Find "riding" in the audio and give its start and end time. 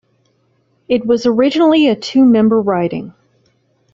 2.59-3.13